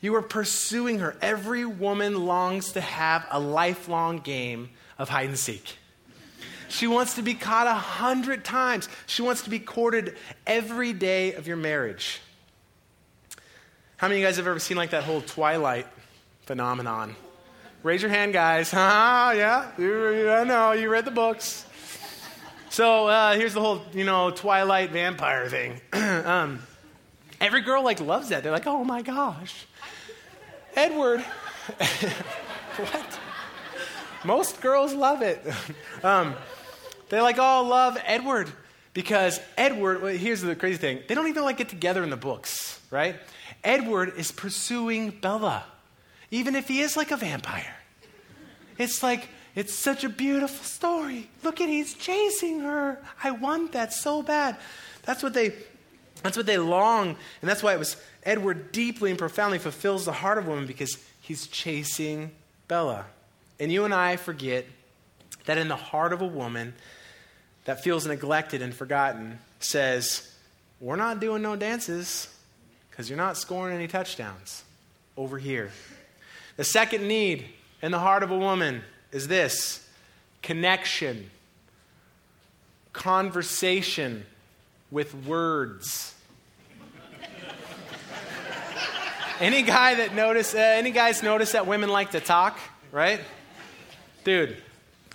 [0.03, 1.17] You were pursuing her.
[1.23, 5.79] Every woman longs to have a lifelong game of hide and seek.
[6.69, 8.91] She wants to be caught a hundred times.
[9.07, 10.15] She wants to be courted
[10.47, 12.21] every day of your marriage.
[13.97, 15.87] How many of you guys have ever seen like that whole Twilight
[16.43, 17.17] phenomenon?
[17.83, 18.73] Raise your hand, guys.
[18.75, 21.65] Ah, yeah, I know, you read the books.
[22.71, 25.81] So uh, here's the whole, you know, Twilight vampire thing.
[25.93, 26.61] um,
[27.41, 28.43] every girl like loves that.
[28.43, 29.67] They're like, oh my gosh,
[30.75, 31.21] Edward.
[32.77, 33.21] what?
[34.25, 35.41] Most girls love it.
[36.03, 36.35] um,
[37.09, 38.51] they like, oh, love Edward
[38.93, 40.03] because Edward.
[40.03, 43.17] Well, here's the crazy thing: they don't even like get together in the books, right?
[43.63, 45.65] Edward is pursuing Bella,
[46.31, 47.75] even if he is like a vampire.
[48.79, 51.29] It's like it's such a beautiful story.
[51.43, 52.99] Look at he's chasing her.
[53.23, 54.57] I want that so bad.
[55.03, 55.55] That's what they
[56.23, 60.13] that's what they long, and that's why it was Edward deeply and profoundly fulfills the
[60.13, 62.33] heart of a woman because he's chasing
[62.67, 63.07] Bella.
[63.61, 64.67] And you and I forget
[65.47, 66.75] that in the heart of a woman
[67.65, 70.31] that feels neglected and forgotten says,
[70.81, 72.29] We're not doing no dances
[72.91, 74.65] because you're not scoring any touchdowns
[75.17, 75.71] over here.
[76.59, 77.47] The second need
[77.83, 79.89] in the heart of a woman is this
[80.43, 81.31] connection,
[82.93, 84.27] conversation
[84.91, 86.17] with words.
[89.41, 92.59] any guy that notice, uh, any guys notice that women like to talk,
[92.91, 93.21] right?
[94.25, 94.61] Dude,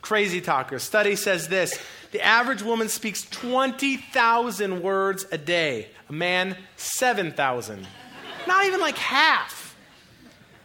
[0.01, 0.79] crazy talker.
[0.79, 1.77] Study says this
[2.13, 7.86] the average woman speaks 20,000 words a day, a man, 7,000.
[8.47, 9.62] Not even like half.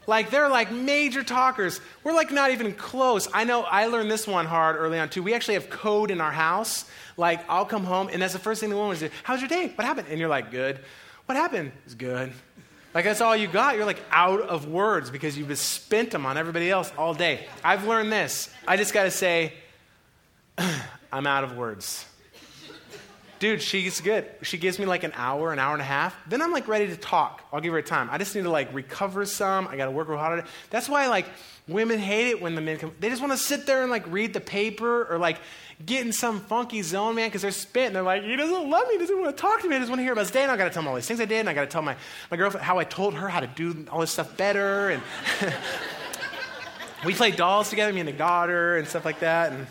[0.08, 1.82] Like they're like major talkers.
[2.02, 3.28] We're like not even close.
[3.34, 5.22] I know I learned this one hard early on too.
[5.22, 6.86] We actually have code in our house.
[7.18, 9.70] Like I'll come home and that's the first thing the woman says, How's your day?
[9.74, 10.08] What happened?
[10.08, 10.80] And you're like, Good.
[11.26, 11.72] What happened?
[11.84, 12.32] It's good.
[12.94, 13.76] Like that's all you got.
[13.76, 17.46] You're like out of words because you've just spent them on everybody else all day.
[17.62, 18.48] I've learned this.
[18.66, 19.52] I just got to say,
[21.12, 22.06] I'm out of words.
[23.38, 24.26] Dude, she's good.
[24.42, 26.16] She gives me like an hour, an hour and a half.
[26.28, 27.42] Then I'm like ready to talk.
[27.52, 28.08] I'll give her time.
[28.10, 29.68] I just need to like recover some.
[29.68, 30.44] I got to work real hard.
[30.70, 31.26] That's why like
[31.68, 32.92] women hate it when the men come.
[32.98, 35.38] They just want to sit there and like read the paper or like
[35.84, 37.92] get in some funky zone, man, because they're spitting.
[37.92, 38.94] They're like, he doesn't love me.
[38.94, 39.76] He doesn't want to talk to me.
[39.76, 40.42] I just want to hear about his day.
[40.42, 41.40] And I got to tell him all these things I did.
[41.40, 41.96] And I got to tell my,
[42.30, 44.90] my girlfriend how I told her how to do all this stuff better.
[44.90, 45.02] And
[47.04, 49.52] we played dolls together, me and the daughter and stuff like that.
[49.52, 49.66] And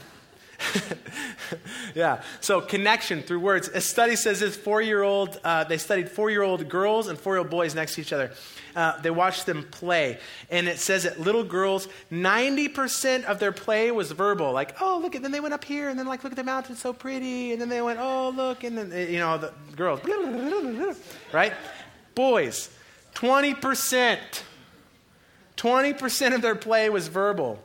[1.95, 2.21] yeah.
[2.41, 3.67] So connection through words.
[3.69, 5.39] A study says this four-year-old.
[5.43, 8.31] Uh, they studied four-year-old girls and four-year-old boys next to each other.
[8.75, 10.19] Uh, they watched them play,
[10.51, 14.51] and it says that little girls, ninety percent of their play was verbal.
[14.51, 16.43] Like, oh, look, and then they went up here, and then like, look at the
[16.43, 20.01] mountain, so pretty, and then they went, oh, look, and then you know the girls,
[21.31, 21.53] right?
[22.13, 22.69] Boys,
[23.13, 24.43] twenty percent.
[25.57, 27.59] 20% of their play was verbal.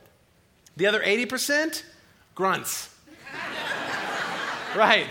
[0.77, 1.83] The other 80%,
[2.35, 2.95] grunts.
[4.77, 5.07] right.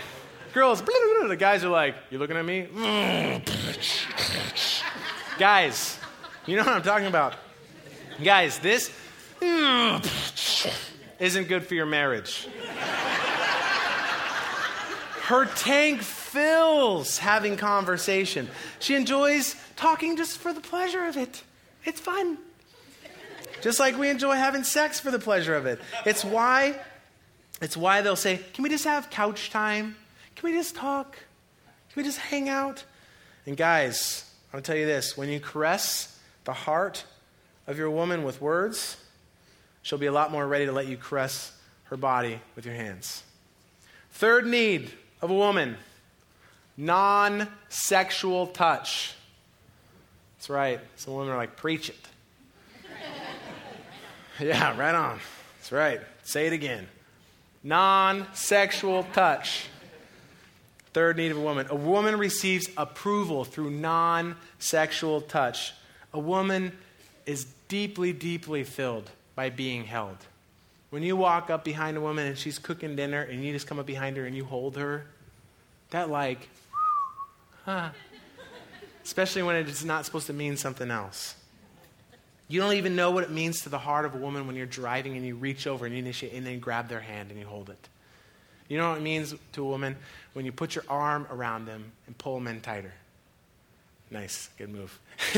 [0.52, 2.68] Girls, the guys are like, You looking at me?
[5.38, 5.98] guys,
[6.46, 7.34] you know what I'm talking about.
[8.22, 8.92] Guys, this
[11.18, 12.48] isn't good for your marriage.
[15.24, 18.48] Her tank fills having conversation.
[18.80, 21.42] She enjoys talking just for the pleasure of it.
[21.84, 22.38] It's fun.
[23.62, 25.80] Just like we enjoy having sex for the pleasure of it.
[26.04, 26.80] It's why
[27.62, 29.96] it's why they'll say, Can we just have couch time?
[30.34, 31.12] Can we just talk?
[31.12, 32.84] Can we just hang out?
[33.46, 37.04] And guys, I'm going to tell you this when you caress the heart
[37.66, 38.96] of your woman with words,
[39.82, 41.52] she'll be a lot more ready to let you caress
[41.84, 43.22] her body with your hands.
[44.10, 45.76] Third need of a woman
[46.76, 49.14] non sexual touch.
[50.36, 50.80] That's right.
[50.96, 52.08] Some women are like, preach it.
[54.40, 55.20] yeah, right on.
[55.58, 56.00] That's right.
[56.24, 56.88] Say it again
[57.62, 59.66] non sexual touch.
[60.92, 61.66] Third need of a woman.
[61.70, 65.72] A woman receives approval through non sexual touch.
[66.12, 66.76] A woman
[67.24, 70.18] is deeply, deeply filled by being held.
[70.90, 73.78] When you walk up behind a woman and she's cooking dinner and you just come
[73.78, 75.06] up behind her and you hold her,
[75.90, 76.48] that like,
[77.64, 77.90] huh.
[79.02, 81.34] Especially when it's not supposed to mean something else.
[82.52, 84.66] You don't even know what it means to the heart of a woman when you're
[84.66, 87.46] driving and you reach over and you initiate and then grab their hand and you
[87.46, 87.88] hold it.
[88.68, 89.96] You know what it means to a woman
[90.34, 92.92] when you put your arm around them and pull them in tighter.
[94.10, 95.00] Nice, good move.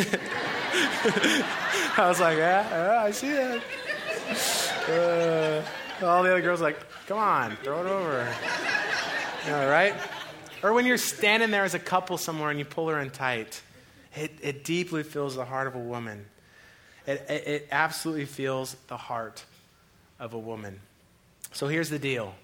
[1.97, 3.63] I was like, yeah, yeah I see that.
[4.91, 8.35] Uh, all the other girls like, come on, throw it over.
[9.51, 9.95] All right?
[10.65, 13.63] Or when you're standing there as a couple somewhere and you pull her in tight,
[14.17, 16.27] it, it deeply fills the heart of a woman.
[17.07, 19.45] It, it, it absolutely feels the heart
[20.19, 20.81] of a woman.
[21.53, 22.35] So here's the deal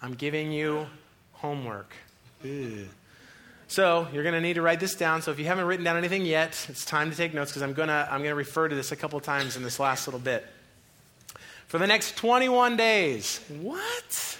[0.00, 0.86] I'm giving you
[1.32, 1.94] homework.
[2.42, 2.88] Ew.
[3.66, 5.22] So you're going to need to write this down.
[5.22, 7.72] So if you haven't written down anything yet, it's time to take notes because I'm
[7.72, 10.20] going to I'm going to refer to this a couple times in this last little
[10.20, 10.46] bit.
[11.66, 13.40] For the next 21 days.
[13.60, 14.38] What?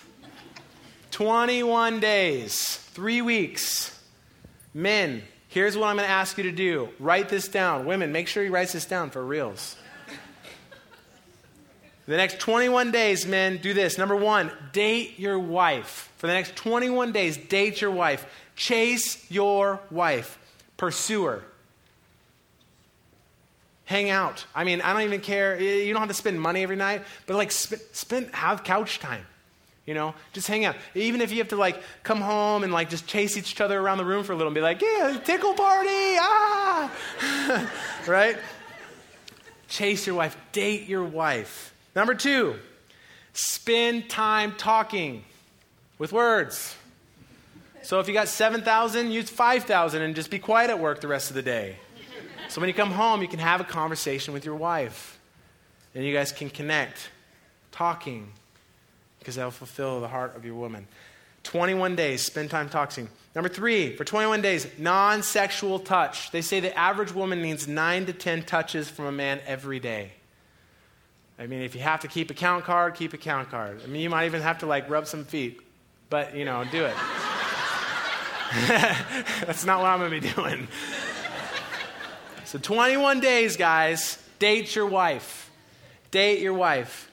[1.10, 2.76] 21 days.
[2.76, 3.98] 3 weeks.
[4.72, 5.22] Men,
[5.54, 7.86] Here's what I'm going to ask you to do write this down.
[7.86, 9.76] Women, make sure you write this down for reals.
[12.06, 13.96] The next 21 days, men, do this.
[13.96, 16.12] Number one, date your wife.
[16.16, 18.26] For the next 21 days, date your wife.
[18.56, 20.40] Chase your wife.
[20.76, 21.44] Pursue her.
[23.84, 24.46] Hang out.
[24.56, 25.58] I mean, I don't even care.
[25.60, 29.24] You don't have to spend money every night, but like, spend, spend have couch time.
[29.86, 30.76] You know, just hang out.
[30.94, 33.98] Even if you have to like come home and like just chase each other around
[33.98, 37.70] the room for a little and be like, yeah, tickle party, ah,
[38.06, 38.36] right?
[39.68, 41.74] Chase your wife, date your wife.
[41.94, 42.56] Number two,
[43.34, 45.24] spend time talking
[45.98, 46.74] with words.
[47.82, 51.28] So if you got 7,000, use 5,000 and just be quiet at work the rest
[51.28, 51.76] of the day.
[52.48, 55.18] So when you come home, you can have a conversation with your wife.
[55.94, 57.10] And you guys can connect,
[57.72, 58.32] talking,
[59.24, 60.86] because that'll fulfill the heart of your woman.
[61.44, 63.08] 21 days, spend time talking.
[63.34, 66.30] Number three, for 21 days, non sexual touch.
[66.30, 70.12] They say the average woman needs nine to 10 touches from a man every day.
[71.38, 73.80] I mean, if you have to keep a count card, keep a count card.
[73.82, 75.60] I mean, you might even have to like rub some feet,
[76.10, 76.94] but you know, do it.
[79.46, 80.68] That's not what I'm going to be doing.
[82.44, 85.50] So, 21 days, guys, date your wife.
[86.12, 87.10] Date your wife.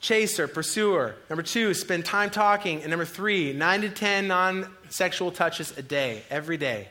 [0.00, 1.16] Chase pursuer.
[1.28, 2.82] Number two, spend time talking.
[2.82, 6.88] And number three, nine to 10 non sexual touches a day, every day.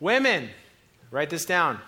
[0.00, 0.48] Women,
[1.10, 1.78] write this down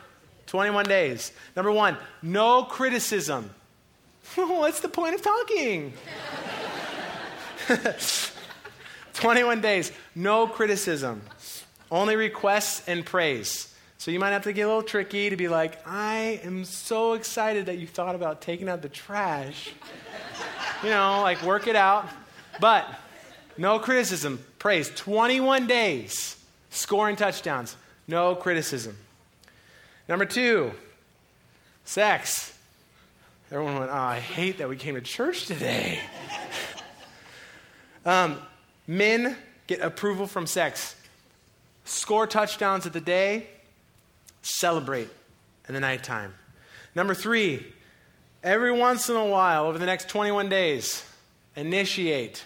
[0.46, 1.32] 21 days.
[1.57, 3.50] Number one, no criticism.
[4.36, 5.92] What's the point of talking?
[9.14, 11.22] 21 days, no criticism,
[11.90, 13.74] only requests and praise.
[14.05, 17.14] So you might have to get a little tricky to be like, I am so
[17.14, 19.72] excited that you thought about taking out the trash.
[20.82, 22.07] you know, like work it out.
[22.61, 22.86] But
[23.57, 24.90] no criticism, praise.
[24.90, 26.36] 21 days,
[26.68, 28.94] scoring touchdowns, no criticism.
[30.07, 30.72] Number two,
[31.86, 32.55] sex.
[33.50, 35.98] Everyone went, oh, I hate that we came to church today.
[38.05, 38.36] um,
[38.86, 39.34] men
[39.66, 40.94] get approval from sex.
[41.86, 43.46] Score touchdowns at the day,
[44.45, 45.09] celebrate
[45.68, 46.34] in the nighttime.
[46.95, 47.64] Number three,
[48.42, 51.05] every once in a while, over the next 21 days,
[51.57, 52.45] initiate.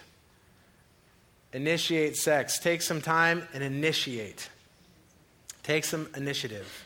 [1.53, 2.59] Initiate sex.
[2.59, 4.49] Take some time and initiate.
[5.63, 6.85] Take some initiative.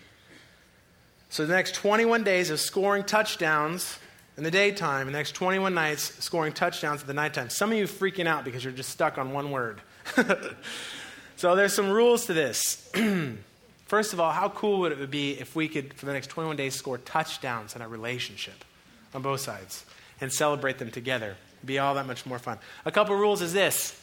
[1.30, 3.98] So, the next 21 days of scoring touchdowns
[4.36, 7.48] in the daytime, the next 21 nights scoring touchdowns at the nighttime.
[7.48, 9.80] Some of you freaking out because you're just stuck on one word.
[11.36, 12.90] so, there's some rules to this.
[13.92, 16.56] First of all, how cool would it be if we could, for the next 21
[16.56, 18.64] days, score touchdowns in a relationship
[19.12, 19.84] on both sides
[20.18, 21.36] and celebrate them together?
[21.58, 22.56] It'd be all that much more fun.
[22.86, 23.94] A couple rules is this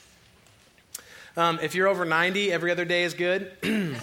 [1.36, 3.52] um, if you're over 90, every other day is good.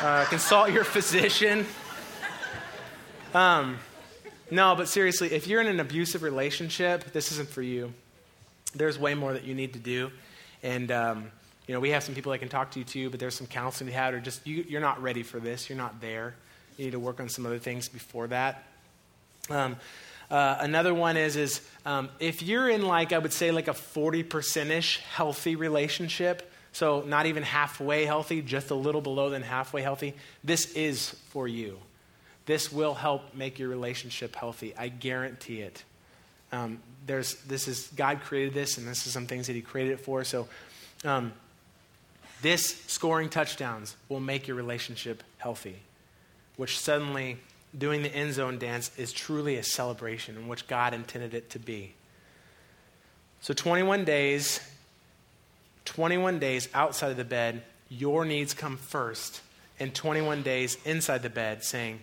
[0.00, 1.66] uh, consult your physician.
[3.34, 3.76] Um,
[4.50, 7.92] no, but seriously, if you're in an abusive relationship, this isn't for you.
[8.74, 10.10] There's way more that you need to do.
[10.62, 11.30] And, um,
[11.66, 13.46] you know, we have some people that can talk to you too, but there's some
[13.46, 15.68] counseling you had, or just you, you're not ready for this.
[15.68, 16.34] You're not there.
[16.76, 18.64] You need to work on some other things before that.
[19.48, 19.76] Um,
[20.30, 23.74] uh, another one is is um, if you're in like I would say like a
[23.74, 29.82] 40 percentish healthy relationship, so not even halfway healthy, just a little below than halfway
[29.82, 31.78] healthy, this is for you.
[32.46, 34.74] This will help make your relationship healthy.
[34.76, 35.82] I guarantee it.
[36.52, 39.94] Um, there's, this is God created this, and this is some things that He created
[39.94, 40.24] it for.
[40.24, 40.48] So,
[41.04, 41.32] um,
[42.44, 45.76] this scoring touchdowns will make your relationship healthy,
[46.56, 47.38] which suddenly
[47.76, 51.58] doing the end zone dance is truly a celebration in which God intended it to
[51.58, 51.94] be.
[53.40, 54.60] So, 21 days,
[55.86, 59.40] 21 days outside of the bed, your needs come first,
[59.80, 62.00] and 21 days inside the bed saying,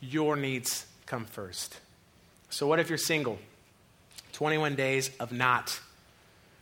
[0.00, 1.78] your needs come first.
[2.48, 3.38] So, what if you're single?
[4.32, 5.78] 21 days of not.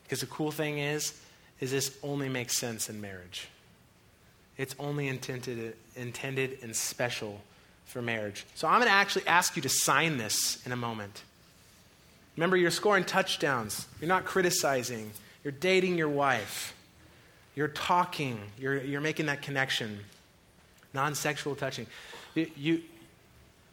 [0.03, 1.15] Because the cool thing is,
[1.61, 3.49] is this only makes sense in marriage.
[4.57, 7.41] It's only intended, intended and special
[7.87, 8.45] for marriage.
[8.55, 11.23] So I'm going to actually ask you to sign this in a moment.
[12.37, 13.87] Remember, you're scoring touchdowns.
[14.01, 15.11] You're not criticizing.
[15.45, 16.75] You're dating your wife.
[17.55, 18.41] You're talking.
[18.59, 20.01] You're, you're making that connection.
[20.95, 21.87] Non sexual touching.
[22.35, 22.83] You, you,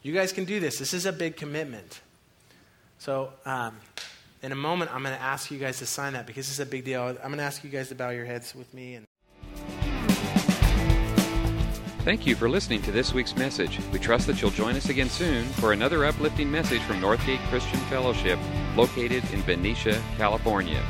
[0.03, 0.79] you guys can do this.
[0.79, 2.01] This is a big commitment.
[2.99, 3.77] So, um,
[4.41, 6.65] in a moment, I'm going to ask you guys to sign that because is a
[6.65, 7.01] big deal.
[7.01, 8.95] I'm going to ask you guys to bow your heads with me.
[8.95, 9.05] And
[12.03, 13.79] Thank you for listening to this week's message.
[13.91, 17.79] We trust that you'll join us again soon for another uplifting message from Northgate Christian
[17.81, 18.39] Fellowship,
[18.77, 20.81] located in Benicia, California.